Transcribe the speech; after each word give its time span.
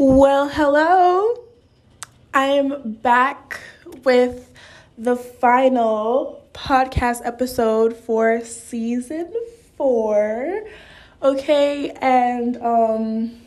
Well, 0.00 0.48
hello. 0.48 1.42
I 2.32 2.44
am 2.44 2.92
back 3.02 3.58
with 4.04 4.48
the 4.96 5.16
final 5.16 6.40
podcast 6.54 7.22
episode 7.24 7.96
for 7.96 8.40
season 8.44 9.34
4. 9.76 10.62
Okay, 11.20 11.90
and 11.90 12.58
um 12.58 13.40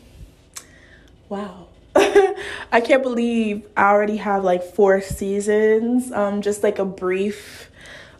wow. 1.30 1.68
I 1.96 2.82
can't 2.84 3.02
believe 3.02 3.66
I 3.74 3.84
already 3.84 4.18
have 4.18 4.44
like 4.44 4.62
4 4.62 5.00
seasons. 5.00 6.12
Um 6.12 6.42
just 6.42 6.62
like 6.62 6.78
a 6.78 6.84
brief 6.84 7.70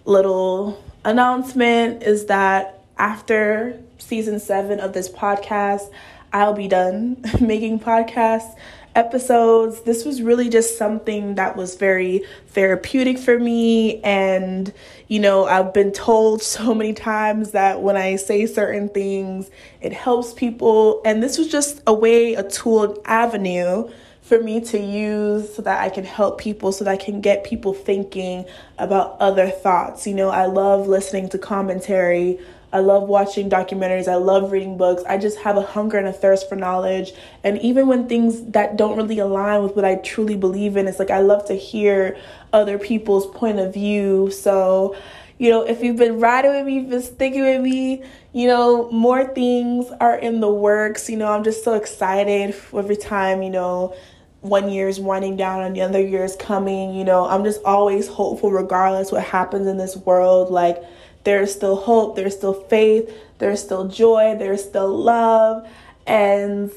little 0.06 0.82
announcement 1.04 2.02
is 2.02 2.24
that 2.26 2.82
after 2.96 3.78
season 3.98 4.40
7 4.40 4.80
of 4.80 4.94
this 4.94 5.10
podcast, 5.10 5.90
I'll 6.32 6.54
be 6.54 6.68
done 6.68 7.22
making 7.40 7.80
podcast 7.80 8.56
episodes. 8.94 9.82
This 9.82 10.04
was 10.04 10.22
really 10.22 10.48
just 10.48 10.76
something 10.76 11.36
that 11.36 11.56
was 11.56 11.76
very 11.76 12.24
therapeutic 12.48 13.18
for 13.18 13.38
me. 13.38 14.00
And, 14.02 14.72
you 15.08 15.20
know, 15.20 15.46
I've 15.46 15.72
been 15.72 15.92
told 15.92 16.42
so 16.42 16.74
many 16.74 16.92
times 16.92 17.52
that 17.52 17.82
when 17.82 17.96
I 17.96 18.16
say 18.16 18.46
certain 18.46 18.88
things, 18.88 19.50
it 19.80 19.92
helps 19.92 20.32
people. 20.32 21.02
And 21.04 21.22
this 21.22 21.38
was 21.38 21.48
just 21.48 21.82
a 21.86 21.94
way, 21.94 22.34
a 22.34 22.42
tool, 22.42 22.82
an 22.82 22.96
avenue 23.04 23.90
for 24.22 24.40
me 24.40 24.60
to 24.60 24.78
use 24.78 25.54
so 25.54 25.62
that 25.62 25.82
I 25.82 25.88
can 25.88 26.04
help 26.04 26.40
people, 26.40 26.72
so 26.72 26.84
that 26.84 26.90
I 26.90 26.96
can 26.96 27.20
get 27.20 27.44
people 27.44 27.74
thinking 27.74 28.46
about 28.78 29.16
other 29.20 29.50
thoughts. 29.50 30.06
You 30.06 30.14
know, 30.14 30.30
I 30.30 30.46
love 30.46 30.86
listening 30.86 31.28
to 31.30 31.38
commentary 31.38 32.38
I 32.72 32.78
love 32.78 33.06
watching 33.06 33.50
documentaries. 33.50 34.08
I 34.08 34.14
love 34.14 34.50
reading 34.50 34.78
books. 34.78 35.02
I 35.06 35.18
just 35.18 35.38
have 35.40 35.58
a 35.58 35.62
hunger 35.62 35.98
and 35.98 36.08
a 36.08 36.12
thirst 36.12 36.48
for 36.48 36.56
knowledge. 36.56 37.12
And 37.44 37.58
even 37.58 37.86
when 37.86 38.08
things 38.08 38.42
that 38.52 38.76
don't 38.76 38.96
really 38.96 39.18
align 39.18 39.62
with 39.62 39.76
what 39.76 39.84
I 39.84 39.96
truly 39.96 40.36
believe 40.36 40.76
in, 40.78 40.88
it's 40.88 40.98
like 40.98 41.10
I 41.10 41.20
love 41.20 41.44
to 41.46 41.54
hear 41.54 42.16
other 42.52 42.78
people's 42.78 43.26
point 43.26 43.58
of 43.58 43.74
view. 43.74 44.30
So, 44.30 44.96
you 45.36 45.50
know, 45.50 45.62
if 45.62 45.82
you've 45.82 45.96
been 45.96 46.18
riding 46.18 46.52
with 46.52 46.64
me, 46.64 46.76
you've 46.76 46.88
been 46.88 47.02
sticking 47.02 47.42
with 47.42 47.60
me, 47.60 48.04
you 48.32 48.46
know, 48.46 48.90
more 48.90 49.24
things 49.24 49.90
are 50.00 50.16
in 50.16 50.40
the 50.40 50.50
works. 50.50 51.10
You 51.10 51.18
know, 51.18 51.30
I'm 51.30 51.44
just 51.44 51.64
so 51.64 51.74
excited 51.74 52.54
every 52.72 52.96
time, 52.96 53.42
you 53.42 53.50
know, 53.50 53.94
one 54.40 54.70
year 54.70 54.88
is 54.88 54.98
winding 54.98 55.36
down 55.36 55.62
and 55.62 55.76
the 55.76 55.82
other 55.82 56.00
year 56.00 56.24
is 56.24 56.36
coming. 56.36 56.94
You 56.94 57.04
know, 57.04 57.26
I'm 57.26 57.44
just 57.44 57.62
always 57.64 58.08
hopeful 58.08 58.50
regardless 58.50 59.12
what 59.12 59.24
happens 59.24 59.66
in 59.66 59.76
this 59.76 59.94
world. 59.94 60.50
Like, 60.50 60.82
there's 61.24 61.52
still 61.52 61.76
hope, 61.76 62.16
there's 62.16 62.36
still 62.36 62.54
faith, 62.54 63.12
there's 63.38 63.62
still 63.62 63.88
joy, 63.88 64.36
there's 64.38 64.62
still 64.62 64.88
love. 64.88 65.68
And 66.06 66.70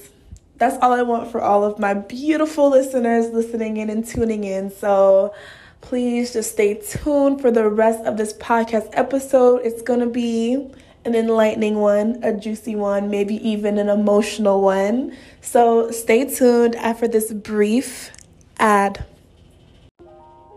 that's 0.57 0.77
all 0.81 0.93
I 0.93 1.01
want 1.01 1.31
for 1.31 1.41
all 1.41 1.63
of 1.63 1.79
my 1.79 1.93
beautiful 1.93 2.69
listeners 2.69 3.31
listening 3.31 3.77
in 3.77 3.89
and 3.89 4.05
tuning 4.05 4.43
in. 4.43 4.71
So 4.71 5.33
please 5.81 6.33
just 6.33 6.51
stay 6.51 6.75
tuned 6.75 7.41
for 7.41 7.51
the 7.51 7.69
rest 7.69 8.05
of 8.05 8.17
this 8.17 8.33
podcast 8.33 8.89
episode. 8.93 9.61
It's 9.63 9.81
going 9.81 9.99
to 9.99 10.07
be 10.07 10.71
an 11.05 11.13
enlightening 11.13 11.75
one, 11.75 12.19
a 12.23 12.33
juicy 12.33 12.75
one, 12.75 13.09
maybe 13.09 13.35
even 13.47 13.77
an 13.77 13.89
emotional 13.89 14.61
one. 14.61 15.15
So 15.41 15.91
stay 15.91 16.25
tuned 16.25 16.75
after 16.75 17.07
this 17.07 17.31
brief 17.31 18.11
ad. 18.57 19.05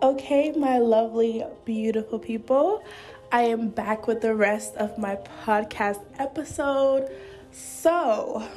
Okay, 0.01 0.53
my 0.53 0.79
lovely, 0.79 1.45
beautiful 1.65 2.19
people. 2.19 2.83
I 3.31 3.43
am 3.43 3.69
back 3.69 4.07
with 4.07 4.23
the 4.23 4.35
rest 4.35 4.75
of 4.77 4.97
my 4.97 5.19
podcast 5.45 6.01
episode. 6.19 7.11
So, 7.53 8.49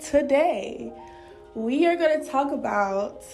today 0.00 0.92
we 1.56 1.84
are 1.84 1.96
going 1.96 2.22
to 2.22 2.30
talk 2.30 2.52
about 2.52 3.24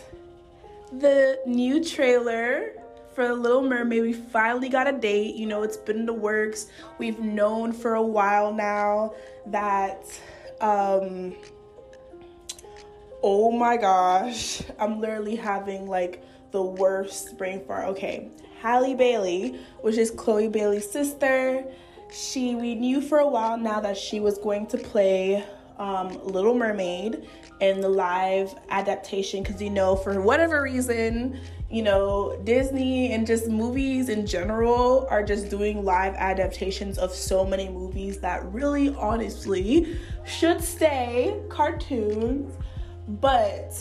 the 0.91 1.39
new 1.45 1.85
trailer 1.85 2.73
for 3.15 3.29
The 3.29 3.35
Little 3.35 3.61
Mermaid. 3.61 4.01
We 4.01 4.15
finally 4.15 4.71
got 4.71 4.89
a 4.89 4.93
date. 4.93 5.35
You 5.35 5.45
know, 5.45 5.65
it's 5.65 5.77
been 5.77 5.99
in 5.99 6.07
the 6.07 6.15
works. 6.15 6.69
We've 6.97 7.21
known 7.21 7.75
for 7.75 7.97
a 7.97 8.03
while 8.03 8.51
now 8.55 9.13
that 9.47 10.07
um 10.63 11.35
oh 13.23 13.51
my 13.51 13.77
gosh, 13.77 14.63
I'm 14.79 14.99
literally 14.99 15.37
having 15.37 15.87
like 15.87 16.25
the 16.53 16.63
worst 16.63 17.37
brain 17.37 17.63
fart. 17.67 17.89
Okay, 17.89 18.31
Halle 18.65 18.95
Bailey, 18.95 19.61
which 19.83 19.99
is 19.99 20.11
Chloe 20.11 20.49
Bailey's 20.49 20.91
sister. 20.91 21.63
She 22.11 22.55
we 22.55 22.75
knew 22.75 23.03
for 23.03 23.19
a 23.19 23.29
while 23.29 23.59
now 23.59 23.79
that 23.81 23.95
she 23.95 24.21
was 24.21 24.39
going 24.39 24.69
to 24.69 24.79
play 24.79 25.45
um, 25.79 26.19
Little 26.25 26.55
Mermaid 26.55 27.29
in 27.61 27.83
the 27.83 27.91
live 27.91 28.55
adaptation 28.71 29.43
because 29.43 29.61
you 29.61 29.69
know 29.69 29.95
for 29.95 30.19
whatever 30.23 30.63
reason 30.63 31.39
you 31.71 31.83
know 31.83 32.41
Disney 32.45 33.13
and 33.13 33.27
just 33.27 33.49
movies 33.49 34.09
in 34.09 34.27
general 34.27 35.07
are 35.11 35.23
just 35.23 35.51
doing 35.51 35.85
live 35.85 36.15
adaptations 36.15 36.97
of 36.97 37.13
so 37.13 37.45
many 37.45 37.69
movies 37.69 38.19
that 38.21 38.51
really 38.51 38.95
honestly 38.95 39.99
should 40.25 40.65
stay 40.65 41.39
cartoons 41.51 42.57
but 43.21 43.75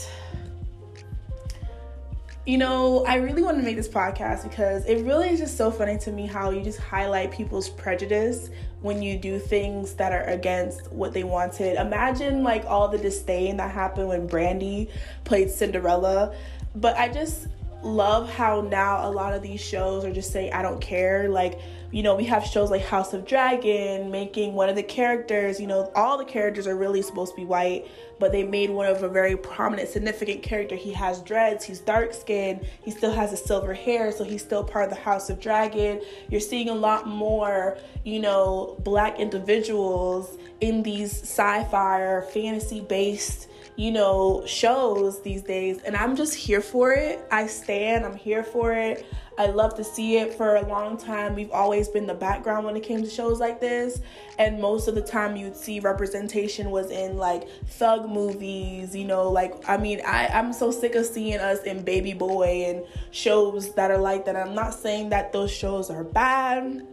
you 2.46 2.58
know, 2.58 3.06
I 3.06 3.16
really 3.16 3.42
want 3.42 3.58
to 3.58 3.64
make 3.64 3.78
this 3.78 3.88
podcast 3.88 4.44
because 4.44 4.86
it 4.86 5.06
really 5.06 5.30
is 5.30 5.40
just 5.40 5.56
so 5.56 5.72
funny 5.72 5.98
to 6.00 6.12
me 6.12 6.28
how 6.28 6.50
you 6.50 6.62
just 6.62 6.80
highlight 6.80 7.32
people's 7.32 7.70
prejudice 7.70 8.50
when 8.82 9.02
you 9.02 9.18
do 9.18 9.40
things 9.40 9.94
that 9.94 10.12
are 10.12 10.24
against 10.24 10.92
what 10.92 11.14
they 11.14 11.24
wanted. 11.24 11.80
Imagine 11.80 12.44
like 12.44 12.66
all 12.66 12.90
the 12.90 12.98
disdain 12.98 13.56
that 13.58 13.72
happened 13.72 14.10
when 14.10 14.28
Brandy 14.28 14.90
played 15.24 15.50
Cinderella. 15.52 16.36
But 16.76 16.98
I 16.98 17.08
just 17.08 17.48
love 17.82 18.30
how 18.30 18.62
now 18.62 19.08
a 19.08 19.12
lot 19.12 19.34
of 19.34 19.42
these 19.42 19.62
shows 19.62 20.04
are 20.04 20.12
just 20.12 20.32
saying, 20.32 20.52
I 20.52 20.62
don't 20.62 20.82
care. 20.82 21.30
Like, 21.30 21.60
you 21.92 22.04
know, 22.04 22.16
we 22.16 22.26
have 22.26 22.46
shows 22.46 22.72
like 22.72 22.82
House 22.84 23.14
of 23.14 23.26
Dragon 23.26 24.10
making 24.10 24.54
one 24.54 24.68
of 24.68 24.76
the 24.76 24.84
characters, 24.84 25.60
you 25.60 25.68
know, 25.68 25.92
all 25.96 26.18
the 26.18 26.26
characters 26.26 26.66
are 26.66 26.76
really 26.76 27.02
supposed 27.02 27.34
to 27.34 27.36
be 27.36 27.46
white, 27.46 27.88
but 28.24 28.32
they 28.32 28.44
made 28.44 28.70
one 28.70 28.86
of 28.86 29.04
a 29.04 29.10
very 29.10 29.36
prominent, 29.36 29.90
significant 29.90 30.42
character. 30.42 30.78
He 30.78 30.94
has 30.94 31.22
dreads, 31.24 31.66
he's 31.66 31.82
dark 31.82 32.14
skinned, 32.14 32.66
he 32.82 32.90
still 32.90 33.12
has 33.12 33.34
a 33.34 33.36
silver 33.36 33.74
hair, 33.74 34.14
so 34.14 34.24
he's 34.24 34.42
still 34.42 34.64
part 34.64 34.86
of 34.86 34.92
the 34.92 35.04
House 35.04 35.30
of 35.30 35.42
Dragon. 35.42 36.02
You're 36.30 36.40
seeing 36.40 36.70
a 36.70 36.74
lot 36.74 37.06
more, 37.06 37.78
you 38.06 38.22
know, 38.22 38.78
black 38.86 39.20
individuals 39.20 40.38
in 40.62 40.84
these 40.84 41.12
sci 41.12 41.66
fi 41.66 42.00
or 42.00 42.22
fantasy 42.22 42.80
based 42.80 43.50
you 43.76 43.92
know, 43.92 44.44
shows 44.46 45.20
these 45.24 45.42
days. 45.42 45.80
And 45.80 45.98
I'm 45.98 46.16
just 46.16 46.36
here 46.36 46.62
for 46.62 46.92
it. 46.92 47.26
I 47.32 47.48
stand, 47.48 48.06
I'm 48.06 48.16
here 48.16 48.44
for 48.44 48.72
it. 48.72 49.04
I 49.38 49.48
love 49.48 49.76
to 49.76 49.84
see 49.84 50.18
it 50.18 50.34
for 50.34 50.56
a 50.58 50.68
long 50.68 50.98
time. 50.98 51.36
We've 51.36 51.52
always 51.52 51.88
been 51.88 52.06
the 52.06 52.14
background 52.14 52.66
when 52.66 52.76
it 52.76 52.84
came 52.84 53.04
to 53.04 53.10
shows 53.10 53.40
like 53.40 53.60
this. 53.60 54.02
And 54.38 54.62
most 54.62 54.88
of 54.88 54.96
the 54.96 55.02
time 55.02 55.36
you'd 55.36 55.56
see 55.56 55.80
representation 55.80 56.70
was 56.70 56.92
in 56.92 57.18
like 57.18 57.50
thug 57.66 58.10
movies, 58.10 58.96
you 58.96 59.06
know, 59.06 59.30
like 59.30 59.54
I 59.68 59.78
mean, 59.78 60.02
I, 60.06 60.28
I'm 60.28 60.54
so 60.54 60.72
sick 60.72 60.96
of 60.96 61.06
seeing 61.06 61.40
us 61.40 61.64
in 61.64 61.84
Baby 61.84 62.14
Boy 62.14 62.66
and 62.68 62.86
shows 63.12 63.74
that 63.76 63.90
are 63.90 63.98
like 63.98 64.26
that. 64.26 64.36
I'm 64.36 64.54
not 64.54 64.74
saying 64.74 65.10
that 65.10 65.34
those 65.34 65.52
shows 65.52 65.90
are 65.90 66.04
bad. 66.04 66.86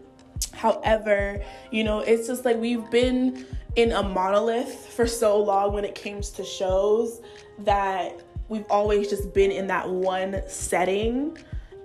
However, 0.53 1.43
you 1.71 1.85
know, 1.85 2.01
it's 2.01 2.27
just 2.27 2.45
like 2.45 2.57
we've 2.57 2.91
been 2.91 3.47
in 3.77 3.93
a 3.93 4.03
monolith 4.03 4.87
for 4.87 5.07
so 5.07 5.43
long 5.43 5.73
when 5.73 5.85
it 5.85 6.01
comes 6.01 6.31
to 6.31 6.45
shows 6.45 7.21
that 7.61 8.21
we've 8.49 8.67
always 8.69 9.09
just 9.09 9.33
been 9.33 9.51
in 9.51 9.67
that 9.69 9.89
one 9.89 10.43
setting 10.49 11.37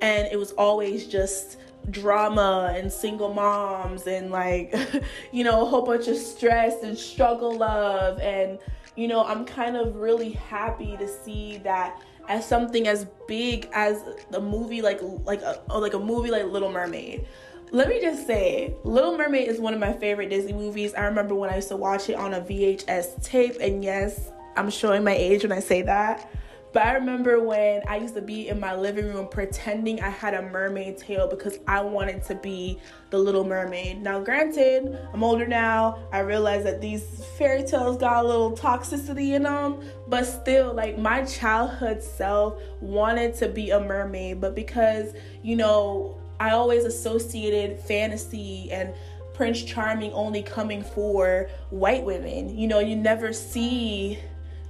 and 0.06 0.32
it 0.32 0.38
was 0.38 0.52
always 0.54 1.08
just 1.08 1.58
drama 1.90 2.74
and 2.76 2.92
single 2.92 3.34
moms 3.34 4.08
and 4.08 4.32
like 4.32 4.74
you 5.32 5.44
know 5.44 5.62
a 5.62 5.66
whole 5.66 5.84
bunch 5.84 6.08
of 6.08 6.16
stress 6.16 6.84
and 6.84 6.98
struggle 6.98 7.56
love 7.58 8.20
and 8.20 8.60
you 8.96 9.08
know 9.08 9.24
I'm 9.24 9.46
kind 9.46 9.76
of 9.76 9.96
really 9.96 10.32
happy 10.32 10.96
to 10.98 11.08
see 11.08 11.58
that 11.60 12.02
as 12.28 12.48
something 12.48 12.88
as 12.88 13.06
big 13.28 13.70
as 13.74 14.04
a 14.34 14.42
movie 14.42 14.82
like 14.82 15.00
like 15.24 15.42
a 15.42 15.62
oh, 15.70 15.80
like 15.80 15.94
a 15.94 16.00
movie 16.00 16.32
like 16.32 16.46
Little 16.46 16.72
Mermaid 16.72 17.26
let 17.72 17.90
me 17.90 18.00
just 18.00 18.28
say, 18.28 18.76
Little 18.84 19.18
Mermaid 19.18 19.48
is 19.48 19.60
one 19.60 19.74
of 19.74 19.80
my 19.80 19.92
favorite 19.92 20.30
Disney 20.30 20.54
movies. 20.54 20.94
I 20.94 21.06
remember 21.06 21.34
when 21.34 21.50
I 21.50 21.56
used 21.56 21.70
to 21.70 21.76
watch 21.76 22.10
it 22.10 22.16
on 22.16 22.36
a 22.36 22.40
VHS 22.40 23.24
tape, 23.24 23.58
and 23.60 23.84
yes, 23.84 24.32
I'm 24.56 24.70
showing 24.70 25.04
my 25.04 25.16
age 25.16 25.42
when 25.42 25.52
I 25.52 25.60
say 25.60 25.82
that. 25.82 26.30
But 26.76 26.88
I 26.88 26.94
remember 26.96 27.42
when 27.42 27.84
I 27.88 27.96
used 27.96 28.16
to 28.16 28.22
be 28.22 28.50
in 28.50 28.60
my 28.60 28.76
living 28.76 29.06
room 29.06 29.30
pretending 29.30 30.02
I 30.02 30.10
had 30.10 30.34
a 30.34 30.42
mermaid 30.42 30.98
tail 30.98 31.26
because 31.26 31.58
I 31.66 31.80
wanted 31.80 32.22
to 32.26 32.36
be 32.36 32.80
the 33.12 33.18
little 33.18 33.46
mermaid. 33.46 34.02
Now, 34.02 34.20
granted, 34.20 35.00
I'm 35.14 35.24
older 35.24 35.48
now. 35.48 36.00
I 36.12 36.20
realize 36.20 36.66
that 36.66 36.82
these 36.82 37.24
fairy 37.38 37.64
tales 37.64 37.96
got 37.96 38.26
a 38.26 38.28
little 38.28 38.52
toxicity 38.58 39.36
in 39.36 39.44
them, 39.44 39.90
but 40.10 40.26
still, 40.26 40.74
like 40.74 40.98
my 40.98 41.24
childhood 41.24 42.04
self 42.04 42.62
wanted 42.82 43.36
to 43.36 43.48
be 43.48 43.70
a 43.70 43.80
mermaid. 43.80 44.42
But 44.42 44.54
because, 44.54 45.14
you 45.44 45.56
know, 45.56 46.18
I 46.42 46.50
always 46.50 46.84
associated 46.84 47.80
fantasy 47.80 48.70
and 48.70 48.94
Prince 49.34 49.64
Charming 49.64 50.12
only 50.12 50.44
coming 50.44 50.84
for 50.84 51.48
white 51.70 52.04
women. 52.04 52.58
You 52.58 52.68
know, 52.68 52.80
you 52.80 52.98
never 52.98 53.32
see 53.32 54.20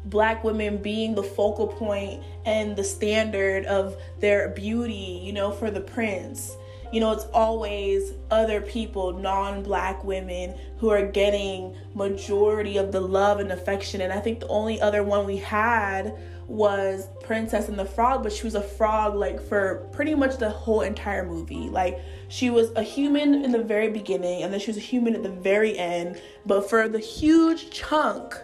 black 0.05 0.43
women 0.43 0.77
being 0.77 1.15
the 1.15 1.23
focal 1.23 1.67
point 1.67 2.23
and 2.45 2.75
the 2.75 2.83
standard 2.83 3.65
of 3.65 3.97
their 4.19 4.49
beauty, 4.49 5.21
you 5.23 5.33
know, 5.33 5.51
for 5.51 5.71
the 5.71 5.81
prince. 5.81 6.55
You 6.91 6.99
know, 7.01 7.11
it's 7.11 7.25
always 7.33 8.13
other 8.31 8.61
people, 8.61 9.13
non-black 9.13 10.03
women 10.03 10.55
who 10.77 10.89
are 10.89 11.05
getting 11.05 11.75
majority 11.93 12.77
of 12.77 12.91
the 12.91 13.01
love 13.01 13.39
and 13.39 13.51
affection. 13.51 14.01
And 14.01 14.13
I 14.13 14.19
think 14.19 14.39
the 14.39 14.47
only 14.47 14.79
other 14.79 15.03
one 15.03 15.25
we 15.25 15.37
had 15.37 16.17
was 16.47 17.07
Princess 17.23 17.69
and 17.69 17.77
the 17.77 17.85
Frog, 17.85 18.21
but 18.21 18.31
she 18.31 18.43
was 18.43 18.53
a 18.55 18.61
frog 18.61 19.15
like 19.15 19.41
for 19.41 19.87
pretty 19.91 20.13
much 20.13 20.37
the 20.37 20.49
whole 20.49 20.81
entire 20.81 21.25
movie. 21.25 21.69
Like 21.69 21.99
she 22.27 22.49
was 22.49 22.71
a 22.75 22.83
human 22.83 23.43
in 23.43 23.51
the 23.51 23.63
very 23.63 23.89
beginning 23.89 24.43
and 24.43 24.53
then 24.53 24.59
she 24.59 24.67
was 24.67 24.77
a 24.77 24.81
human 24.81 25.15
at 25.15 25.23
the 25.23 25.31
very 25.31 25.77
end, 25.77 26.21
but 26.45 26.69
for 26.69 26.87
the 26.87 26.99
huge 26.99 27.71
chunk 27.71 28.37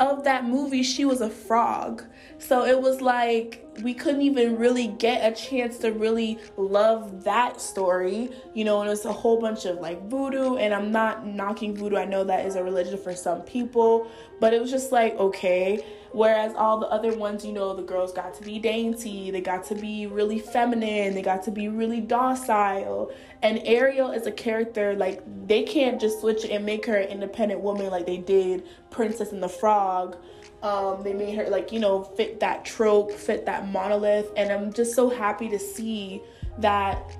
of 0.00 0.24
that 0.24 0.44
movie, 0.44 0.82
she 0.82 1.04
was 1.04 1.20
a 1.20 1.30
frog. 1.30 2.04
So 2.40 2.64
it 2.64 2.80
was 2.80 3.02
like 3.02 3.66
we 3.82 3.94
couldn't 3.94 4.22
even 4.22 4.56
really 4.56 4.88
get 4.88 5.30
a 5.30 5.34
chance 5.34 5.78
to 5.78 5.92
really 5.92 6.38
love 6.56 7.22
that 7.24 7.60
story, 7.60 8.30
you 8.54 8.64
know, 8.64 8.80
and 8.80 8.88
it 8.88 8.90
was 8.90 9.04
a 9.04 9.12
whole 9.12 9.38
bunch 9.38 9.66
of 9.66 9.78
like 9.78 10.02
voodoo. 10.08 10.56
And 10.56 10.74
I'm 10.74 10.90
not 10.90 11.26
knocking 11.26 11.76
voodoo, 11.76 11.96
I 11.96 12.06
know 12.06 12.24
that 12.24 12.46
is 12.46 12.56
a 12.56 12.64
religion 12.64 12.98
for 12.98 13.14
some 13.14 13.42
people, 13.42 14.10
but 14.40 14.54
it 14.54 14.60
was 14.60 14.70
just 14.70 14.90
like, 14.90 15.14
okay. 15.16 15.84
Whereas 16.12 16.54
all 16.56 16.80
the 16.80 16.88
other 16.88 17.16
ones, 17.16 17.44
you 17.44 17.52
know, 17.52 17.76
the 17.76 17.84
girls 17.84 18.12
got 18.12 18.34
to 18.34 18.42
be 18.42 18.58
dainty, 18.58 19.30
they 19.30 19.40
got 19.40 19.64
to 19.66 19.76
be 19.76 20.06
really 20.06 20.40
feminine, 20.40 21.14
they 21.14 21.22
got 21.22 21.44
to 21.44 21.52
be 21.52 21.68
really 21.68 22.00
docile. 22.00 23.12
And 23.42 23.60
Ariel 23.64 24.10
is 24.10 24.26
a 24.26 24.32
character 24.32 24.94
like 24.96 25.22
they 25.46 25.62
can't 25.62 26.00
just 26.00 26.20
switch 26.20 26.44
and 26.44 26.66
make 26.66 26.86
her 26.86 26.96
an 26.96 27.08
independent 27.08 27.60
woman 27.60 27.90
like 27.90 28.06
they 28.06 28.16
did 28.16 28.64
Princess 28.90 29.30
and 29.30 29.42
the 29.42 29.48
Frog 29.48 30.16
um, 30.62 31.02
they 31.02 31.12
made 31.12 31.36
her 31.36 31.48
like 31.48 31.72
you 31.72 31.80
know 31.80 32.04
fit 32.04 32.40
that 32.40 32.64
trope, 32.64 33.12
fit 33.12 33.46
that 33.46 33.68
monolith, 33.68 34.30
and 34.36 34.52
I'm 34.52 34.72
just 34.72 34.94
so 34.94 35.08
happy 35.08 35.48
to 35.48 35.58
see 35.58 36.22
that 36.58 37.16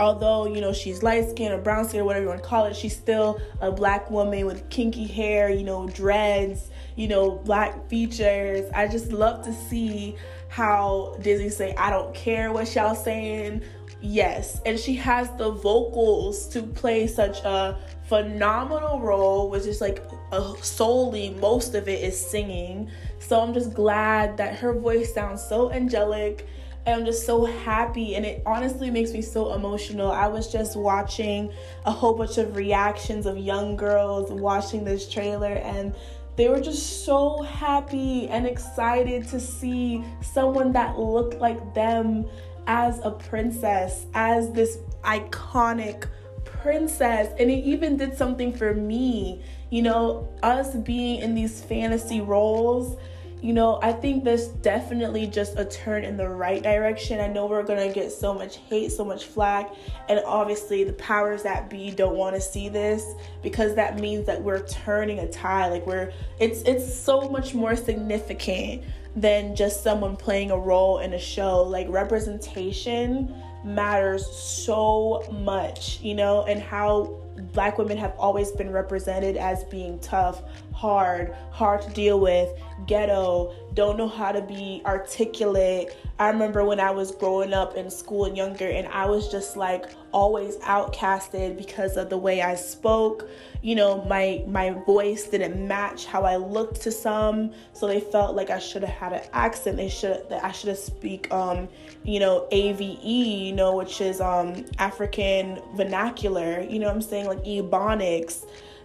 although 0.00 0.46
you 0.46 0.60
know 0.60 0.72
she's 0.72 1.02
light 1.02 1.28
skin 1.28 1.52
or 1.52 1.58
brown 1.58 1.86
skin 1.88 2.00
or 2.00 2.04
whatever 2.04 2.24
you 2.24 2.28
want 2.28 2.42
to 2.42 2.48
call 2.48 2.64
it, 2.64 2.74
she's 2.76 2.96
still 2.96 3.40
a 3.60 3.70
black 3.70 4.10
woman 4.10 4.46
with 4.46 4.68
kinky 4.70 5.06
hair, 5.06 5.50
you 5.50 5.64
know, 5.64 5.86
dreads, 5.88 6.70
you 6.96 7.08
know, 7.08 7.30
black 7.30 7.88
features. 7.88 8.70
I 8.74 8.88
just 8.88 9.12
love 9.12 9.44
to 9.44 9.52
see 9.52 10.16
how 10.48 11.16
Disney 11.22 11.48
say, 11.48 11.74
I 11.76 11.90
don't 11.90 12.14
care 12.14 12.52
what 12.52 12.74
y'all 12.74 12.94
saying. 12.94 13.62
Yes, 14.00 14.60
and 14.66 14.78
she 14.78 14.96
has 14.96 15.30
the 15.36 15.52
vocals 15.52 16.48
to 16.48 16.62
play 16.62 17.06
such 17.06 17.38
a 17.44 17.78
phenomenal 18.08 19.00
role, 19.00 19.48
which 19.48 19.64
is 19.64 19.80
like 19.80 20.02
uh, 20.32 20.54
solely 20.56 21.30
most 21.30 21.74
of 21.74 21.86
it 21.88 22.02
is 22.02 22.18
singing. 22.18 22.90
So 23.20 23.40
I'm 23.40 23.54
just 23.54 23.72
glad 23.74 24.36
that 24.38 24.56
her 24.56 24.72
voice 24.72 25.14
sounds 25.14 25.46
so 25.46 25.70
angelic. 25.70 26.48
And 26.84 26.96
I'm 26.96 27.06
just 27.06 27.24
so 27.24 27.44
happy, 27.44 28.16
and 28.16 28.26
it 28.26 28.42
honestly 28.44 28.90
makes 28.90 29.12
me 29.12 29.22
so 29.22 29.54
emotional. 29.54 30.10
I 30.10 30.26
was 30.26 30.50
just 30.50 30.76
watching 30.76 31.52
a 31.86 31.92
whole 31.92 32.14
bunch 32.14 32.38
of 32.38 32.56
reactions 32.56 33.24
of 33.24 33.38
young 33.38 33.76
girls 33.76 34.32
watching 34.32 34.82
this 34.82 35.08
trailer, 35.08 35.52
and 35.52 35.94
they 36.34 36.48
were 36.48 36.58
just 36.60 37.04
so 37.04 37.40
happy 37.42 38.26
and 38.26 38.48
excited 38.48 39.28
to 39.28 39.38
see 39.38 40.02
someone 40.22 40.72
that 40.72 40.98
looked 40.98 41.38
like 41.38 41.72
them 41.72 42.26
as 42.66 42.98
a 43.04 43.12
princess, 43.12 44.06
as 44.14 44.50
this 44.50 44.78
iconic 45.04 46.08
princess. 46.44 47.32
And 47.38 47.48
it 47.48 47.62
even 47.64 47.96
did 47.96 48.16
something 48.16 48.52
for 48.52 48.74
me, 48.74 49.44
you 49.72 49.80
know, 49.80 50.28
us 50.42 50.74
being 50.74 51.20
in 51.20 51.34
these 51.34 51.62
fantasy 51.64 52.20
roles. 52.20 53.00
You 53.40 53.54
know, 53.54 53.80
I 53.82 53.92
think 53.92 54.22
this 54.22 54.48
definitely 54.48 55.26
just 55.26 55.58
a 55.58 55.64
turn 55.64 56.04
in 56.04 56.18
the 56.18 56.28
right 56.28 56.62
direction. 56.62 57.18
I 57.20 57.26
know 57.26 57.46
we're 57.46 57.62
gonna 57.62 57.90
get 57.90 58.12
so 58.12 58.34
much 58.34 58.58
hate, 58.68 58.92
so 58.92 59.02
much 59.02 59.24
flack, 59.24 59.74
and 60.10 60.20
obviously 60.26 60.84
the 60.84 60.92
powers 60.92 61.42
that 61.44 61.70
be 61.70 61.90
don't 61.90 62.16
want 62.16 62.36
to 62.36 62.40
see 62.40 62.68
this 62.68 63.14
because 63.42 63.74
that 63.76 63.98
means 63.98 64.26
that 64.26 64.42
we're 64.42 64.62
turning 64.66 65.20
a 65.20 65.32
tide. 65.32 65.72
Like 65.72 65.86
we're, 65.86 66.12
it's 66.38 66.60
it's 66.62 66.94
so 66.94 67.30
much 67.30 67.54
more 67.54 67.74
significant 67.74 68.84
than 69.16 69.56
just 69.56 69.82
someone 69.82 70.16
playing 70.16 70.50
a 70.50 70.58
role 70.58 70.98
in 70.98 71.14
a 71.14 71.18
show. 71.18 71.62
Like 71.62 71.86
representation 71.88 73.34
matters 73.64 74.26
so 74.26 75.24
much, 75.32 75.98
you 76.02 76.14
know, 76.14 76.44
and 76.44 76.60
how 76.60 77.22
black 77.52 77.78
women 77.78 77.96
have 77.98 78.14
always 78.18 78.50
been 78.52 78.70
represented 78.70 79.36
as 79.36 79.64
being 79.64 79.98
tough, 80.00 80.42
hard, 80.72 81.34
hard 81.50 81.82
to 81.82 81.90
deal 81.90 82.20
with, 82.20 82.48
ghetto, 82.86 83.54
don't 83.74 83.96
know 83.96 84.08
how 84.08 84.32
to 84.32 84.42
be 84.42 84.82
articulate. 84.84 85.96
I 86.18 86.28
remember 86.28 86.64
when 86.64 86.80
I 86.80 86.90
was 86.90 87.12
growing 87.12 87.52
up 87.52 87.76
in 87.76 87.90
school 87.90 88.26
and 88.26 88.36
younger, 88.36 88.68
and 88.68 88.86
I 88.88 89.06
was 89.06 89.30
just 89.30 89.56
like 89.56 89.86
always 90.12 90.56
outcasted 90.58 91.56
because 91.56 91.96
of 91.96 92.10
the 92.10 92.18
way 92.18 92.42
I 92.42 92.54
spoke. 92.54 93.28
You 93.62 93.76
know, 93.76 94.04
my 94.04 94.44
my 94.46 94.70
voice 94.70 95.28
didn't 95.28 95.66
match 95.66 96.04
how 96.06 96.22
I 96.24 96.36
looked 96.36 96.82
to 96.82 96.92
some, 96.92 97.52
so 97.72 97.86
they 97.86 98.00
felt 98.00 98.36
like 98.36 98.50
I 98.50 98.58
should 98.58 98.82
have 98.82 99.12
had 99.12 99.12
an 99.12 99.28
accent. 99.32 99.76
They 99.76 99.88
should 99.88 100.28
that 100.28 100.44
I 100.44 100.52
should 100.52 100.68
have 100.68 100.78
speak 100.78 101.32
um, 101.32 101.68
you 102.04 102.18
know, 102.20 102.48
AVE, 102.50 102.80
you 102.80 103.52
know, 103.52 103.76
which 103.76 104.00
is 104.00 104.20
um 104.20 104.64
African 104.78 105.60
vernacular. 105.74 106.60
You 106.60 106.78
know 106.78 106.86
what 106.86 106.96
I'm 106.96 107.02
saying, 107.02 107.26
like 107.36 107.44
Ebonics 107.44 108.44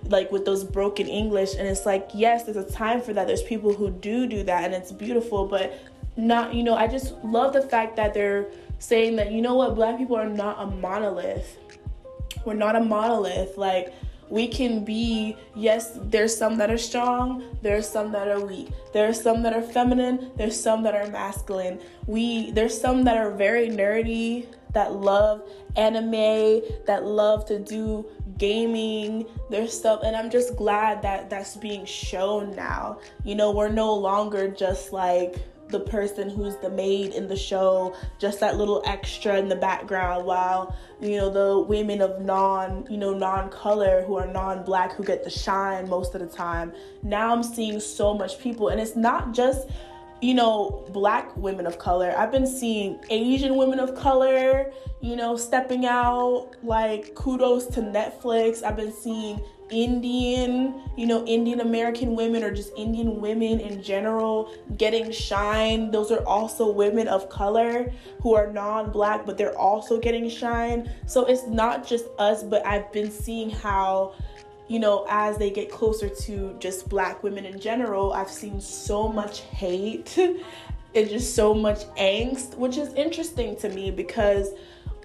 like 0.09 0.31
with 0.31 0.45
those 0.45 0.63
broken 0.63 1.07
English. 1.07 1.55
And 1.55 1.67
it's 1.67 1.85
like, 1.85 2.09
yes, 2.13 2.43
there's 2.43 2.57
a 2.57 2.71
time 2.71 3.01
for 3.01 3.13
that. 3.13 3.27
There's 3.27 3.43
people 3.43 3.73
who 3.73 3.89
do 3.89 4.27
do 4.27 4.43
that 4.43 4.63
and 4.63 4.73
it's 4.73 4.91
beautiful, 4.91 5.47
but 5.47 5.79
not, 6.15 6.53
you 6.53 6.63
know, 6.63 6.75
I 6.75 6.87
just 6.87 7.13
love 7.23 7.53
the 7.53 7.61
fact 7.61 7.95
that 7.97 8.13
they're 8.13 8.47
saying 8.79 9.15
that, 9.17 9.31
you 9.31 9.41
know 9.41 9.55
what, 9.55 9.75
black 9.75 9.97
people 9.97 10.15
are 10.15 10.29
not 10.29 10.57
a 10.59 10.67
monolith. 10.67 11.57
We're 12.45 12.53
not 12.53 12.75
a 12.75 12.79
monolith. 12.79 13.57
Like, 13.57 13.93
we 14.29 14.45
can 14.45 14.83
be 14.83 15.37
yes 15.55 15.97
there's 16.03 16.35
some 16.35 16.57
that 16.57 16.69
are 16.69 16.77
strong 16.77 17.43
there's 17.61 17.87
some 17.87 18.11
that 18.11 18.27
are 18.27 18.45
weak 18.45 18.67
there's 18.91 19.21
some 19.21 19.41
that 19.41 19.53
are 19.53 19.61
feminine 19.61 20.31
there's 20.35 20.59
some 20.59 20.83
that 20.83 20.93
are 20.93 21.09
masculine 21.11 21.79
we 22.07 22.51
there's 22.51 22.77
some 22.77 23.03
that 23.03 23.15
are 23.15 23.31
very 23.31 23.69
nerdy 23.69 24.45
that 24.73 24.93
love 24.93 25.41
anime 25.77 26.61
that 26.85 27.05
love 27.05 27.45
to 27.45 27.57
do 27.57 28.05
gaming, 28.37 29.25
there's 29.49 29.77
stuff, 29.77 30.01
and 30.03 30.15
I'm 30.15 30.29
just 30.29 30.55
glad 30.55 31.01
that 31.01 31.29
that's 31.29 31.57
being 31.57 31.85
shown 31.85 32.55
now. 32.55 32.99
You 33.23 33.35
know, 33.35 33.51
we're 33.51 33.69
no 33.69 33.93
longer 33.93 34.47
just 34.49 34.93
like 34.93 35.37
the 35.69 35.79
person 35.81 36.29
who's 36.29 36.55
the 36.57 36.69
maid 36.69 37.13
in 37.13 37.27
the 37.27 37.35
show, 37.35 37.93
just 38.19 38.39
that 38.39 38.55
little 38.57 38.81
extra 38.85 39.37
in 39.37 39.49
the 39.49 39.55
background, 39.55 40.25
while 40.25 40.75
you 41.01 41.17
know 41.17 41.29
the 41.29 41.59
women 41.59 42.01
of 42.01 42.21
non, 42.21 42.87
you 42.89 42.97
know, 42.97 43.13
non-color 43.13 44.03
who 44.03 44.15
are 44.15 44.27
non-black 44.27 44.93
who 44.93 45.03
get 45.03 45.23
the 45.23 45.29
shine 45.29 45.89
most 45.89 46.15
of 46.15 46.21
the 46.21 46.27
time. 46.27 46.71
Now 47.03 47.33
I'm 47.33 47.43
seeing 47.43 47.79
so 47.79 48.13
much 48.13 48.39
people, 48.39 48.69
and 48.69 48.79
it's 48.79 48.95
not 48.95 49.33
just 49.33 49.67
you 50.21 50.33
know, 50.33 50.85
black 50.91 51.35
women 51.37 51.67
of 51.67 51.77
color. 51.77 52.13
I've 52.17 52.31
been 52.31 52.47
seeing 52.47 52.99
Asian 53.09 53.55
women 53.55 53.79
of 53.79 53.95
color, 53.95 54.71
you 55.01 55.15
know, 55.15 55.35
stepping 55.37 55.85
out. 55.85 56.51
Like, 56.63 57.13
kudos 57.15 57.67
to 57.67 57.81
Netflix. 57.81 58.63
I've 58.63 58.75
been 58.75 58.93
seeing 58.93 59.41
Indian, 59.69 60.81
you 60.95 61.05
know, 61.05 61.25
Indian 61.25 61.59
American 61.59 62.15
women 62.15 62.43
or 62.43 62.51
just 62.51 62.71
Indian 62.77 63.19
women 63.19 63.59
in 63.59 63.83
general 63.83 64.53
getting 64.77 65.11
shine. 65.11 65.91
Those 65.91 66.11
are 66.11 66.25
also 66.25 66.71
women 66.71 67.07
of 67.07 67.29
color 67.29 67.91
who 68.21 68.33
are 68.33 68.51
non 68.51 68.91
black, 68.91 69.25
but 69.25 69.37
they're 69.37 69.57
also 69.57 69.99
getting 69.99 70.29
shine. 70.29 70.89
So 71.05 71.25
it's 71.25 71.45
not 71.47 71.85
just 71.85 72.05
us, 72.17 72.43
but 72.43 72.65
I've 72.65 72.91
been 72.93 73.11
seeing 73.11 73.49
how 73.49 74.15
you 74.67 74.79
know, 74.79 75.05
as 75.09 75.37
they 75.37 75.49
get 75.49 75.71
closer 75.71 76.09
to 76.09 76.55
just 76.59 76.89
black 76.89 77.23
women 77.23 77.45
in 77.45 77.59
general, 77.59 78.13
I've 78.13 78.29
seen 78.29 78.59
so 78.59 79.07
much 79.07 79.41
hate 79.41 80.17
and 80.95 81.09
just 81.09 81.35
so 81.35 81.53
much 81.53 81.85
angst, 81.95 82.57
which 82.57 82.77
is 82.77 82.93
interesting 82.93 83.55
to 83.57 83.69
me 83.69 83.91
because 83.91 84.51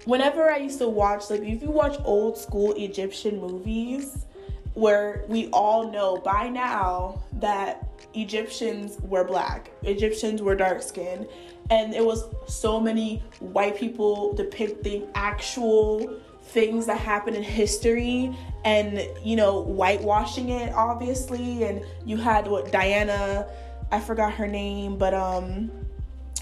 whenever 0.05 0.51
I 0.51 0.57
used 0.57 0.79
to 0.79 0.89
watch, 0.89 1.29
like, 1.29 1.41
if 1.41 1.61
you 1.61 1.69
watch 1.69 1.97
old 2.03 2.37
school 2.37 2.73
Egyptian 2.73 3.39
movies, 3.39 4.25
where 4.73 5.23
we 5.27 5.47
all 5.49 5.91
know 5.91 6.17
by 6.17 6.49
now 6.49 7.21
that 7.33 7.87
Egyptians 8.13 8.97
were 9.01 9.23
black, 9.23 9.71
Egyptians 9.83 10.41
were 10.41 10.55
dark 10.55 10.81
skinned, 10.81 11.27
and 11.69 11.93
it 11.93 12.05
was 12.05 12.25
so 12.47 12.79
many 12.79 13.23
white 13.39 13.77
people 13.77 14.33
depicting 14.33 15.07
actual 15.15 16.19
things 16.43 16.85
that 16.85 16.99
happened 16.99 17.35
in 17.35 17.43
history 17.43 18.35
and 18.65 19.07
you 19.23 19.35
know 19.35 19.63
whitewashing 19.63 20.49
it 20.49 20.73
obviously 20.73 21.63
and 21.63 21.83
you 22.05 22.17
had 22.17 22.47
what 22.47 22.71
Diana 22.71 23.47
I 23.91 23.99
forgot 23.99 24.33
her 24.33 24.47
name 24.47 24.97
but 24.97 25.13
um 25.13 25.71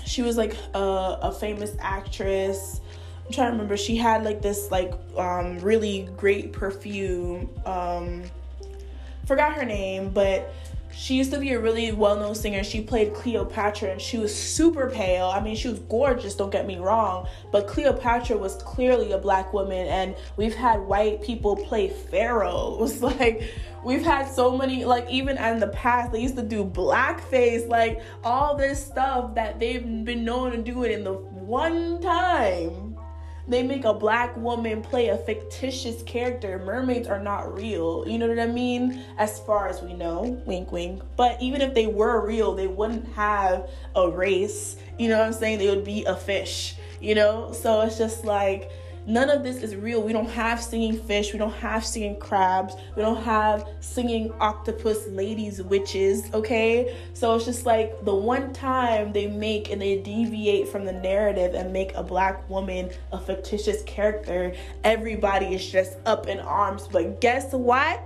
she 0.03 0.21
was 0.23 0.38
like 0.38 0.55
a, 0.73 1.19
a 1.21 1.31
famous 1.31 1.75
actress 1.79 2.81
I'm 3.25 3.32
trying 3.32 3.48
to 3.48 3.51
remember 3.51 3.78
she 3.78 3.96
had 3.96 4.24
like 4.24 4.42
this 4.42 4.72
like 4.72 4.94
um 5.18 5.60
really 5.60 6.10
great 6.18 6.51
perfume 6.51 7.50
um 7.66 8.24
forgot 9.25 9.54
her 9.54 9.66
name 9.66 10.10
but 10.10 10.54
she 10.94 11.16
used 11.16 11.32
to 11.32 11.40
be 11.40 11.51
a 11.51 11.60
really 11.60 11.92
well-known 11.92 12.36
singer. 12.36 12.63
She 12.63 12.82
played 12.82 13.13
Cleopatra 13.13 13.92
and 13.92 14.01
she 14.01 14.18
was 14.18 14.36
super 14.36 14.90
pale. 14.90 15.28
I 15.28 15.40
mean, 15.40 15.56
she 15.56 15.70
was 15.70 15.80
gorgeous, 15.80 16.36
don't 16.36 16.51
get 16.51 16.68
me 16.68 16.78
wrong, 16.78 17.28
but 17.51 17.68
Cleopatra 17.68 18.38
was 18.38 18.56
clearly 18.58 19.12
a 19.13 19.18
black 19.18 19.54
woman 19.54 19.88
and 19.88 20.16
we've 20.38 20.56
had 20.56 20.82
white 20.82 21.22
people 21.22 21.56
play 21.56 21.90
pharaohs. 21.90 23.01
Like 23.22 23.44
we've 23.84 24.04
had 24.04 24.28
so 24.28 24.58
many 24.58 24.86
like 24.86 25.10
even 25.10 25.38
in 25.38 25.60
the 25.60 25.68
past 25.68 26.12
they 26.12 26.22
used 26.22 26.36
to 26.38 26.44
do 26.44 26.63
blackface, 26.63 27.68
like 27.68 28.01
all 28.24 28.56
this 28.56 28.84
stuff 28.84 29.36
that 29.36 29.60
they've 29.60 29.84
been 30.06 30.24
known 30.24 30.51
to 30.51 30.58
do 30.58 30.84
it 30.84 30.92
in 30.92 31.04
the 31.04 31.13
one 31.13 32.01
time 32.01 32.90
they 33.51 33.63
make 33.63 33.86
a 33.86 33.93
black 33.93 34.36
woman 34.38 34.81
play 34.81 35.10
a 35.10 35.17
fictitious 35.17 36.01
character. 36.03 36.60
Mermaids 36.60 37.08
are 37.08 37.22
not 37.22 37.53
real. 37.53 38.08
You 38.08 38.17
know 38.17 38.27
what 38.27 38.39
I 38.39 38.48
mean? 38.48 39.03
As 39.17 39.39
far 39.39 39.67
as 39.67 39.81
we 39.81 39.93
know, 39.93 40.41
wink, 40.46 40.72
wink. 40.72 41.01
But 41.17 41.41
even 41.41 41.62
if 41.62 41.74
they 41.74 41.88
were 41.88 42.25
real, 42.25 42.55
they 42.55 42.67
wouldn't 42.67 43.08
have 43.13 43.70
a 43.96 44.10
race. 44.10 44.77
You 44.98 45.10
know 45.10 45.20
what 45.20 45.27
I'm 45.27 45.34
saying? 45.34 45.60
They 45.60 45.70
would 45.70 45.84
be 45.84 46.05
a 46.05 46.15
fish. 46.15 46.75
You 47.00 47.15
know? 47.15 47.51
So 47.51 47.81
it's 47.81 47.98
just 47.98 48.25
like 48.25 48.72
none 49.05 49.29
of 49.29 49.43
this 49.43 49.63
is 49.63 49.75
real. 49.75 50.01
We 50.01 50.13
don't 50.13 50.29
have 50.29 50.62
singing 50.62 50.98
fish, 51.01 51.34
we 51.34 51.39
don't 51.39 51.53
have 51.53 51.86
singing 51.86 52.20
crabs, 52.20 52.75
we 52.96 53.01
don't 53.01 53.24
have 53.24 53.67
singing 53.79 54.31
octopus 54.39 55.08
ladies, 55.08 55.62
witches, 55.62 56.31
okay? 56.34 56.98
So 57.13 57.36
it's 57.36 57.46
just 57.46 57.65
like 57.65 58.03
the 58.05 58.15
one 58.15 58.53
time 58.53 59.13
they 59.13 59.27
make 59.27 59.72
and 59.72 59.81
they 59.81 60.01
deviate 60.01 60.67
from 60.67 60.86
the 60.86 60.93
narrative 60.93 61.53
and 61.53 61.74
make 61.74 61.93
a 61.96 62.03
black 62.03 62.50
woman 62.50 62.89
a 63.12 63.20
fictitious 63.20 63.84
character, 63.84 64.53
everybody 64.84 65.55
is 65.55 65.70
just 65.70 65.98
up 66.05 66.27
in 66.27 66.39
arms. 66.39 66.88
But 66.91 67.22
guess 67.22 67.51
what? 67.53 68.01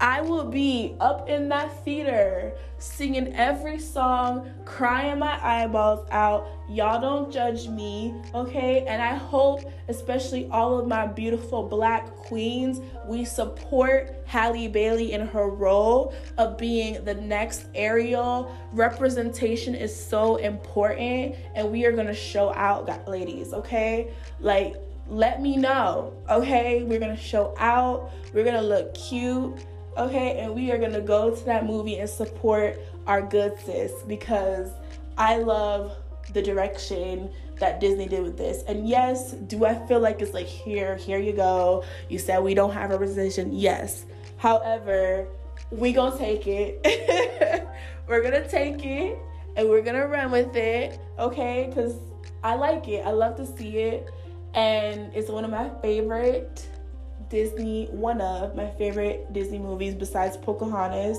I 0.00 0.20
will 0.20 0.44
be 0.44 0.94
up 1.00 1.28
in 1.28 1.48
that 1.48 1.84
theater 1.84 2.52
singing 2.78 3.34
every 3.34 3.80
song, 3.80 4.48
crying 4.64 5.18
my 5.18 5.44
eyeballs 5.44 6.06
out. 6.12 6.46
Y'all 6.68 7.00
don't 7.00 7.32
judge 7.32 7.66
me, 7.66 8.14
okay? 8.32 8.84
And 8.86 9.02
I 9.02 9.16
hope, 9.16 9.60
especially 9.88 10.48
all 10.52 10.78
of 10.78 10.86
my 10.86 11.06
beautiful 11.06 11.64
black 11.64 12.14
queens, 12.14 12.80
we 13.08 13.24
support 13.24 14.14
Halle 14.26 14.68
Bailey 14.68 15.14
in 15.14 15.26
her 15.26 15.50
role 15.50 16.14
of 16.36 16.56
being 16.56 17.04
the 17.04 17.14
next 17.14 17.66
Ariel. 17.74 18.56
Representation 18.72 19.74
is 19.74 19.94
so 19.94 20.36
important, 20.36 21.34
and 21.56 21.72
we 21.72 21.84
are 21.86 21.92
gonna 21.92 22.14
show 22.14 22.54
out, 22.54 23.08
ladies, 23.08 23.52
okay? 23.52 24.12
Like, 24.38 24.76
let 25.08 25.42
me 25.42 25.56
know, 25.56 26.12
okay? 26.30 26.84
We're 26.84 27.00
gonna 27.00 27.16
show 27.16 27.52
out, 27.58 28.12
we're 28.32 28.44
gonna 28.44 28.62
look 28.62 28.94
cute 28.94 29.58
okay? 29.98 30.38
And 30.38 30.54
we 30.54 30.70
are 30.70 30.78
gonna 30.78 31.00
go 31.00 31.34
to 31.34 31.44
that 31.44 31.66
movie 31.66 31.98
and 31.98 32.08
support 32.08 32.78
our 33.06 33.22
good 33.22 33.58
sis 33.60 33.92
because 34.06 34.70
I 35.16 35.38
love 35.38 35.96
the 36.32 36.42
direction 36.42 37.30
that 37.58 37.80
Disney 37.80 38.06
did 38.06 38.22
with 38.22 38.36
this. 38.36 38.62
And 38.68 38.88
yes, 38.88 39.32
do 39.32 39.64
I 39.64 39.74
feel 39.86 40.00
like 40.00 40.20
it's 40.20 40.34
like 40.34 40.46
here, 40.46 40.96
here 40.96 41.18
you 41.18 41.32
go. 41.32 41.84
You 42.08 42.18
said 42.18 42.42
we 42.42 42.54
don't 42.54 42.72
have 42.72 42.90
representation. 42.90 43.52
Yes. 43.52 44.04
However, 44.36 45.26
we 45.70 45.92
gonna 45.92 46.16
take 46.16 46.46
it. 46.46 47.66
we're 48.06 48.22
gonna 48.22 48.48
take 48.48 48.84
it 48.84 49.18
and 49.56 49.68
we're 49.68 49.82
gonna 49.82 50.06
run 50.06 50.30
with 50.30 50.54
it, 50.54 51.00
okay? 51.18 51.66
Because 51.68 51.96
I 52.44 52.54
like 52.54 52.86
it. 52.88 53.04
I 53.04 53.10
love 53.10 53.36
to 53.36 53.46
see 53.46 53.78
it. 53.78 54.08
And 54.54 55.12
it's 55.14 55.28
one 55.28 55.44
of 55.44 55.50
my 55.50 55.70
favorite 55.82 56.68
Disney, 57.30 57.86
one 57.86 58.20
of 58.20 58.54
my 58.54 58.68
favorite 58.70 59.32
Disney 59.32 59.58
movies 59.58 59.94
besides 59.94 60.36
Pocahontas. 60.36 61.18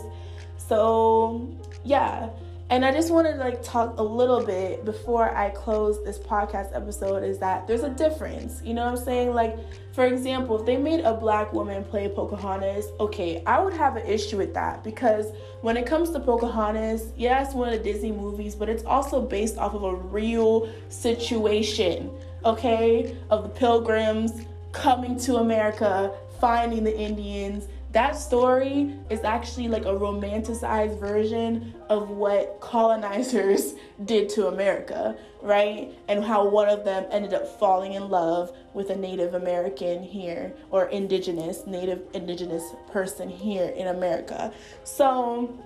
So, 0.58 1.50
yeah. 1.84 2.30
And 2.72 2.86
I 2.86 2.92
just 2.92 3.10
wanted 3.10 3.34
to 3.34 3.40
like 3.40 3.64
talk 3.64 3.98
a 3.98 4.04
little 4.04 4.46
bit 4.46 4.86
before 4.86 5.36
I 5.36 5.50
close 5.50 6.04
this 6.04 6.20
podcast 6.20 6.76
episode 6.76 7.24
is 7.24 7.40
that 7.40 7.66
there's 7.66 7.82
a 7.82 7.90
difference. 7.90 8.62
You 8.64 8.76
know 8.76 8.86
what 8.86 9.00
I'm 9.00 9.06
saying? 9.06 9.34
Like, 9.34 9.58
for 9.92 10.06
example, 10.06 10.60
if 10.60 10.68
they 10.68 10.78
made 10.78 11.00
a 11.00 11.16
black 11.16 11.52
woman 11.52 11.84
play 11.84 12.10
Pocahontas, 12.10 12.86
okay, 13.00 13.42
I 13.48 13.60
would 13.60 13.74
have 13.74 13.96
an 13.96 14.06
issue 14.06 14.38
with 14.38 14.54
that 14.54 14.84
because 14.84 15.34
when 15.62 15.78
it 15.78 15.88
comes 15.88 16.12
to 16.12 16.20
Pocahontas, 16.20 17.12
yeah, 17.18 17.44
it's 17.44 17.56
one 17.56 17.74
of 17.74 17.74
the 17.74 17.84
Disney 17.84 18.12
movies, 18.12 18.54
but 18.54 18.70
it's 18.70 18.84
also 18.84 19.20
based 19.20 19.58
off 19.58 19.74
of 19.74 19.84
a 19.84 19.96
real 19.96 20.72
situation, 20.90 22.12
okay, 22.46 23.18
of 23.32 23.42
the 23.42 23.50
pilgrims 23.50 24.46
coming 24.72 25.18
to 25.20 25.38
America, 25.38 26.14
finding 26.40 26.84
the 26.84 26.98
Indians. 26.98 27.68
That 27.92 28.16
story 28.16 28.96
is 29.10 29.24
actually 29.24 29.68
like 29.68 29.86
a 29.86 29.94
romanticized 29.94 31.00
version 31.00 31.74
of 31.90 32.12
what 32.12 32.60
colonizers 32.62 33.74
did 34.06 34.30
to 34.30 34.48
America, 34.48 35.18
right? 35.42 35.92
And 36.08 36.24
how 36.24 36.48
one 36.48 36.70
of 36.70 36.86
them 36.86 37.06
ended 37.10 37.34
up 37.34 37.60
falling 37.60 37.94
in 37.94 38.10
love 38.10 38.56
with 38.76 38.92
a 38.92 38.96
Native 38.96 39.34
American 39.34 40.04
here 40.04 40.54
or 40.70 40.86
indigenous, 40.90 41.66
Native 41.66 42.04
indigenous 42.14 42.64
person 42.92 43.28
here 43.28 43.70
in 43.70 43.88
America. 43.88 44.54
So, 44.84 45.58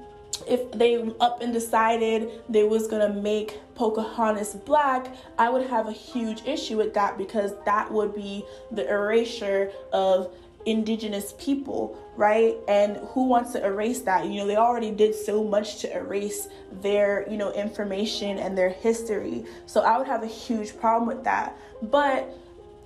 if 0.48 0.72
they 0.72 1.12
up 1.20 1.42
and 1.42 1.54
decided 1.54 2.30
they 2.50 2.64
was 2.64 2.88
gonna 2.88 3.14
make 3.14 3.60
Pocahontas 3.76 4.56
black, 4.56 5.16
I 5.38 5.50
would 5.50 5.68
have 5.68 5.88
a 5.88 5.92
huge 5.92 6.46
issue 6.46 6.78
with 6.78 6.94
that 6.94 7.18
because 7.18 7.54
that 7.66 7.92
would 7.92 8.16
be 8.16 8.46
the 8.72 8.88
erasure 8.90 9.72
of 9.92 10.34
indigenous 10.66 11.34
people, 11.38 11.98
right? 12.16 12.56
And 12.68 12.98
who 12.98 13.26
wants 13.26 13.52
to 13.54 13.66
erase 13.66 14.02
that? 14.02 14.28
You 14.28 14.42
know, 14.42 14.48
they 14.48 14.56
already 14.56 14.92
did 14.92 15.16
so 15.16 15.44
much 15.44 15.80
to 15.80 15.96
erase 15.96 16.48
their, 16.82 17.30
you 17.30 17.38
know, 17.38 17.52
information 17.52 18.38
and 18.38 18.58
their 18.58 18.70
history. 18.70 19.46
So 19.66 19.82
I 19.82 19.98
would 19.98 20.08
have 20.08 20.24
a 20.24 20.28
huge 20.28 20.78
problem 20.78 21.08
with 21.08 21.24
that. 21.26 21.58
But 21.82 22.38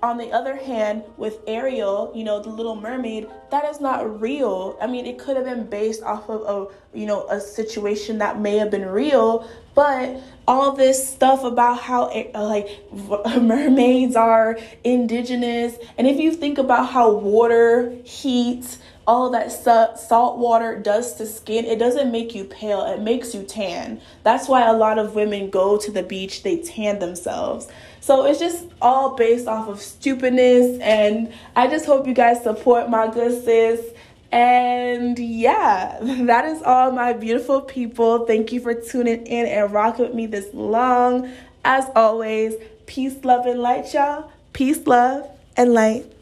on 0.04 0.18
the 0.18 0.32
other 0.32 0.56
hand, 0.56 1.04
with 1.18 1.40
Ariel, 1.48 2.12
you 2.14 2.24
know, 2.24 2.42
the 2.42 2.50
Little 2.50 2.76
Mermaid, 2.76 3.28
that 3.50 3.66
is 3.66 3.82
not 3.82 4.22
real. 4.22 4.78
I 4.80 4.86
mean, 4.86 5.06
it 5.06 5.18
could 5.18 5.36
have 5.36 5.46
been 5.46 5.66
based 5.66 6.04
off 6.04 6.30
of 6.30 6.42
a, 6.42 6.98
you 6.98 7.08
know, 7.08 7.28
a 7.30 7.40
situation 7.40 8.20
that 8.20 8.40
may 8.40 8.58
have 8.58 8.70
been 8.70 8.86
real, 8.86 9.50
but 9.74 10.22
all 10.48 10.74
this 10.74 11.10
stuff 11.10 11.44
about 11.44 11.80
how 11.80 12.08
eh, 12.08 12.30
like 12.38 12.68
mermaids 13.42 14.16
are 14.16 14.60
indigenous, 14.84 15.76
and 15.98 16.08
if 16.08 16.20
you 16.20 16.32
think 16.32 16.58
about 16.58 16.90
how 16.90 17.12
water, 17.12 17.92
heat, 18.04 18.78
all 19.08 19.30
that 19.30 19.50
salt 19.50 20.38
water 20.38 20.78
does 20.78 21.14
to 21.16 21.26
skin, 21.26 21.64
it 21.64 21.80
doesn't 21.80 22.12
make 22.12 22.36
you 22.36 22.44
pale, 22.44 22.86
it 22.86 23.02
makes 23.02 23.34
you 23.34 23.42
tan. 23.44 24.02
That's 24.24 24.50
why 24.50 24.68
a 24.68 24.74
lot 24.74 25.00
of 25.00 25.16
women 25.16 25.50
go 25.50 25.78
to 25.78 25.92
the 25.92 26.04
beach, 26.04 26.44
they 26.44 26.58
tan 26.58 27.00
themselves. 27.00 27.70
So 28.02 28.26
it's 28.26 28.38
just 28.38 28.66
all 28.82 29.16
based 29.16 29.48
off 29.48 29.70
of 29.70 29.82
stupidness. 29.82 30.80
And 30.82 31.34
I 31.56 31.68
just 31.68 31.86
hope 31.86 32.06
you 32.06 32.14
guys 32.14 32.44
support 32.44 32.90
my 32.90 33.08
good 33.08 33.44
sis. 33.46 33.82
And 34.30 35.18
yeah, 35.18 36.00
that 36.02 36.44
is 36.46 36.62
all 36.64 36.92
my 36.92 37.14
beautiful 37.14 37.62
people. 37.62 38.26
Thank 38.26 38.52
you 38.52 38.60
for 38.60 38.74
tuning 38.74 39.26
in 39.26 39.46
and 39.46 39.72
rocking 39.72 40.06
with 40.06 40.16
me 40.16 40.26
this 40.26 40.54
long. 40.54 41.32
As 41.64 41.86
always, 41.96 42.56
peace, 42.88 43.16
love, 43.24 43.46
and 43.46 43.60
light, 43.62 43.94
y'all. 43.94 44.32
Peace, 44.52 44.86
love, 44.86 45.30
and 45.56 45.74
light. 45.74 46.17